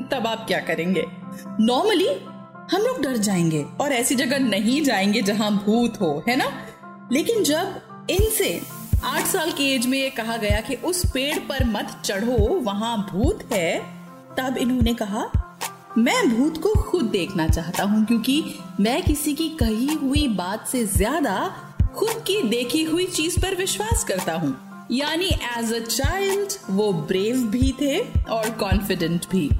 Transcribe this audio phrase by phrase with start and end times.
[0.00, 1.04] तब आप क्या करेंगे?
[1.60, 2.08] नॉर्मली
[2.72, 6.52] हम लोग डर जाएँगे और ऐसी जगह नहीं जाएँगे जहाँ भूत हो, है ना?
[7.12, 8.60] लेकिन जब इनसे
[9.04, 13.08] आठ साल की एज में ये कहा गया कि उस पेड़ पर मत चढ़ो, वहाँ
[13.12, 13.78] भूत है,
[14.38, 15.30] तब इन्होंने कहा,
[15.98, 20.86] मैं भूत को खुद देखना चाहता हूँ क्योंकि मैं किसी की कही हुई बात से
[20.86, 21.56] ज़्यादा
[21.96, 24.56] खुद की देखी हुई चीज़ पर विश्वास करता हूँ।
[24.90, 25.26] यानी
[25.58, 29.50] एज अ चाइल्ड वो ब्रेव भी थे और कॉन्फिडेंट भी।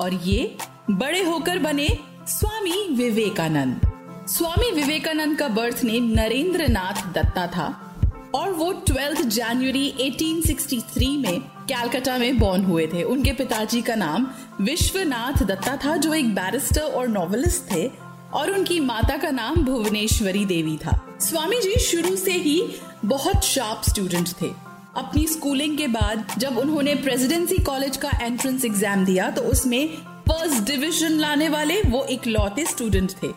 [0.00, 0.56] और ये
[0.90, 1.88] बड़े होकर बने
[2.28, 3.80] स्वामी विवेकानंद।
[4.28, 7.86] स्वामी विवेकानंद का बर्थ नेम नरेंद्र नाथ दत्ता था
[8.34, 14.26] और वो ट्वेल्थ जनवरी 1863 में कैलकाटा में बॉर्न हुए थे। उनके पिताजी का नाम
[14.60, 17.90] विश्वनाथ दत्ता था, जो एक बैरिस्टर और नॉवलिस्ट थे
[18.34, 22.62] और उनकी माता का नाम भुवनेश्वरी देवी था। स्वामी जी शुरू से ही
[23.04, 29.04] बहुत शार्प स्टूडेंट थे। अपनी स्कूलिंग के बाद जब उन्होंने प्रेसिडेंसी कॉलेज का एंट्रेंस एग्ज़ाम
[29.04, 29.86] दिया तो उसमें
[30.28, 33.28] फ़र्स्ट डिवीज़न लाने वाले वो इकलौते स्टूडेंट थे।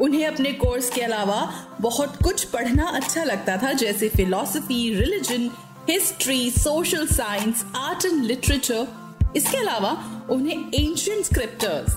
[0.00, 1.40] उन्हें अपने कोर्स के अलावा
[1.80, 5.50] बहुत कुछ पढ़ना अच्छा लगता था, जैसे philosophy religion
[5.90, 9.90] history social science art and literature इसके अलावा
[10.30, 11.96] उन्हें एंशियंट स्क्रिप्टर्स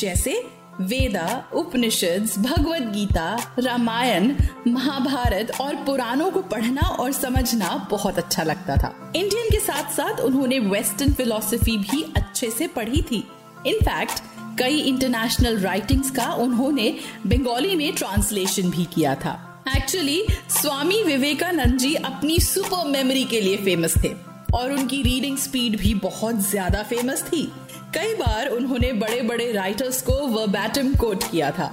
[0.00, 0.32] जैसे
[0.80, 4.34] वेदा उपनिषद भगवत गीता, रामायण,
[4.68, 10.20] महाभारत और पुराणों को पढ़ना और समझना बहुत अच्छा लगता था। इंडियन के साथ साथ
[10.20, 13.24] उन्होंने वेस्टर्न फिलोसफी भी अच्छे से पढ़ी थी।
[13.66, 14.22] इनफैक्ट
[14.58, 16.90] कई इंटरनेशनल राइटिंग्स का उन्होंने
[17.26, 19.40] बंगाली में ट्रांसलेशन भी किया था।
[19.76, 20.20] एक्चुअली
[20.50, 24.12] स्वामी विवेकानंद जी अपनी सुपर मेमोरी के लिए फ़ेमस थे
[24.54, 27.50] और उनकी रीडिंग स्पीड भी बहुत ज़्यादा फ़ेमस थी।
[27.94, 31.66] कई बार उन्होंने बड़े बड़े राइटर्स को वर्बैटम कोट किया था।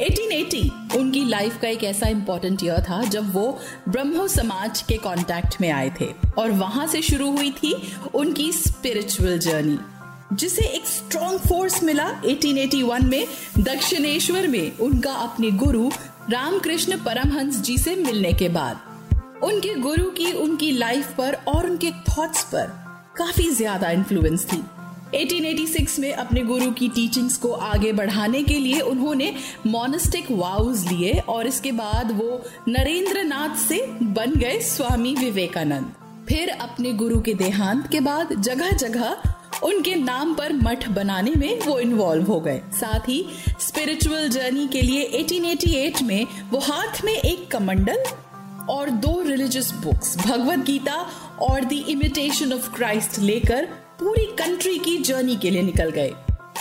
[0.00, 3.46] 1880 उनकी लाइफ का एक ऐसा इंपॉर्टेंट ईयर था जब वो
[3.88, 6.08] ब्रह्मो समाज के कांटेक्ट में आए थे
[6.38, 7.74] और वहाँ से शुरू हुई थी
[8.14, 9.78] उनकी स्पिरिचुअल जर्नी
[10.32, 13.26] जिसे एक स्ट्रॉन्ग फोर्स मिला 1881 में
[13.58, 15.88] दक्षिणेश्वर में उनका अपने गुरु
[16.30, 21.90] रामकृष्ण परमहंस जी से मिलने के बाद। उनके गुरु की उनकी लाइफ पर और उनके
[22.08, 22.66] थॉट्स पर
[23.16, 24.62] काफ़ी ज़्यादा इन्फ्लुएंस थी।
[25.14, 29.34] 1886 में अपने गुरु की टीचिंग्स को आगे बढ़ाने के लिए उन्होंने
[29.66, 33.22] मोनिस्टिक वाउज लिए और इसके बाद वो नरेंद्र
[33.56, 35.92] से बन गए स्वामी विवेकानंद।
[36.28, 39.16] फिर अपने गुरु के देहांत के बाद जगह जगह
[39.62, 43.26] उनके नाम पर मठ बनाने में वो इन्वॉल्व हो गए। साथ ही
[43.60, 48.02] स्पिरिचुअल जर्नी के लिए 1888 में वो हाथ में एक कमंडल
[48.70, 53.68] और दो रिलीजियस बुक्स भगवत गीता और द इमिटेशन ऑफ़ क्राइस्ट लेकर
[54.02, 56.12] पूरी कंट्री की जर्नी के लिए निकल गए।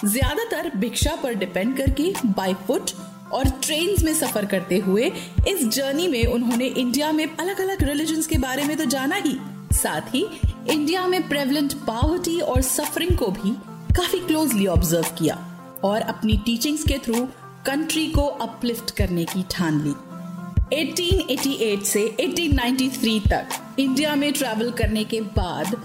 [0.05, 2.91] ज़्यादातर भिक्षा पर डिपेंड करके बाय फुट
[3.33, 5.11] और ट्रेन में सफ़र करते हुए
[5.49, 9.35] इस जर्नी में उन्होंने इंडिया में अलग अलग रिलीजन के बारे में तो जाना ही।
[9.73, 10.25] साथ ही
[10.69, 13.51] इंडिया में प्रेवलेंट पावर्टी और सफरिंग को भी
[13.95, 15.37] काफ़ी क्लोजली ऑब्ज़र्व किया
[15.83, 17.25] और अपनी टीचिंग्स के थ्रू
[17.65, 19.93] कंट्री को अपलिफ्ट करने की ठान ली।
[20.75, 25.75] 1888 से 1893 तक इंडिया में ट्रैवल करने के बाद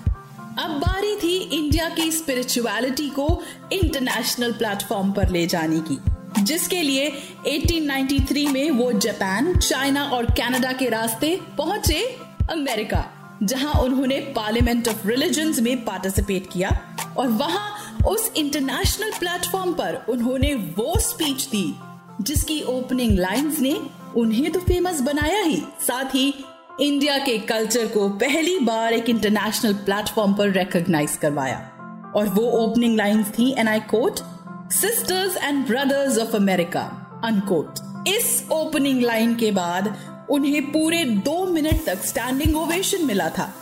[0.59, 3.27] अब बारी थी इंडिया की स्पिरिचुअलिटी को
[3.73, 5.99] इंटरनेशनल प्लेटफॉर्म पर ले जाने की,
[6.43, 7.11] जिसके लिए
[7.49, 12.01] 1893 में वो जापान, चाइना और कनाडा के रास्ते पहुँचे
[12.51, 13.05] अमेरिका,
[13.43, 16.71] जहाँ उन्होंने पार्लियामेंट ऑफ़ रिलीजन में पार्टिसिपेट किया
[17.17, 21.75] और वहाँ उस इंटरनेशनल प्लेटफॉर्म पर उन्होंने वो स्पीच दी,
[22.21, 23.79] जिसकी ओपनिंग लाइंस ने
[24.17, 26.33] उन्हें तो फ़ेमस बनाया ही, साथ ही
[26.81, 31.57] इंडिया के कल्चर को पहली बार एक इंटरनेशनल प्लेटफॉर्म पर रिकॉग्नाइज करवाया।
[32.17, 34.19] और वो ओपनिंग लाइंस थी and I quote
[34.73, 36.83] sisters and brothers of America
[37.25, 39.93] unquote इस ओपनिंग लाइन के बाद
[40.31, 43.53] उन्हें पूरे दो मिनट तक स्टैंडिंग ओवेशन मिला था।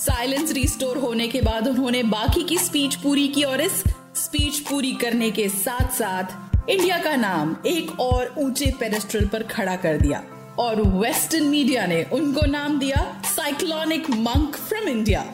[0.00, 3.82] साइलेंस रिस्टोर होने के बाद उन्होंने बाकी की स्पीच पूरी की, और इस
[4.16, 9.76] स्पीच पूरी करने के साथ साथ इंडिया का नाम एक और ऊँचे पेडेस्ट्रल पर खड़ा
[9.76, 10.22] कर दिया।
[10.58, 15.32] और वेस्टर्न मीडिया ने उनको नाम दिया साइक्लोनिक मंक फ्रॉम इंडिया।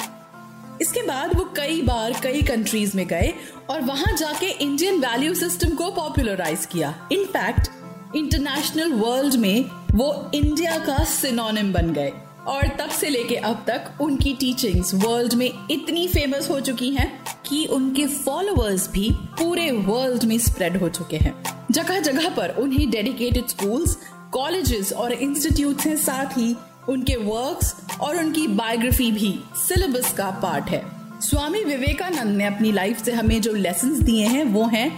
[0.80, 3.34] इसके बाद वो कई बार कई कंट्रीज़ में गए
[3.70, 7.68] और वहाँ जाके इंडियन वैल्यू सिस्टम को पॉपुलराइज किया। इनफैक्ट,
[8.16, 12.12] इंटरनेशनल वर्ल्ड में वो इंडिया का सिनोनिम बन गए।
[12.46, 17.24] और तब से लेके अब तक उनकी टीचिंग्स वर्ल्ड में इतनी फ़ेमस हो चुकी हैं
[17.48, 22.90] कि उनके फॉलोअर्स भी पूरे वर्ल्ड में स्प्रेड हो चुके हैं। जगह जगह पर उन्हें
[22.90, 23.96] डेडिकेटेड स्कूल्स
[24.34, 26.54] कॉलेजेस और इंस्टीट्यूट हैं, साथ ही
[26.88, 30.82] उनके वर्क्स और उनकी बायोग्राफी भी सिलेबस का पार्ट है।
[31.20, 34.90] स्वामी विवेकानंद ने अपनी लाइफ से हमें जो लेसन दिए हैं, वो हैं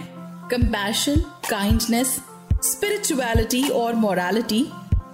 [0.51, 2.17] कंपैशन काइंडनेस
[2.63, 4.65] स्पिरिचुअलिटी और मोरालिटी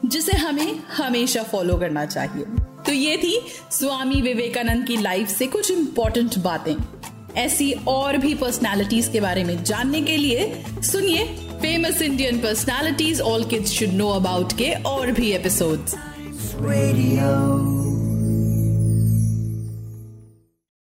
[0.05, 2.45] जिसे हमें हमेशा फॉलो करना चाहिए।
[2.85, 3.39] तो ये थी
[3.71, 6.75] स्वामी विवेकानंद की लाइफ से कुछ इंपॉर्टेंट बातें।
[7.35, 11.23] ऐसी और भी पर्सनालिटीज के बारे में जानने के लिए सुनिए
[11.63, 15.31] famous Indian personalities all kids should know about के और भी
[16.61, 17.92] Radio.